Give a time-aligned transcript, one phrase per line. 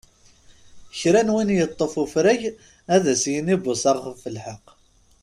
[0.99, 2.41] Kra n win iṭṭef ufrag
[2.95, 4.65] ad s-yini buṣaɣ ɣef lḥeq.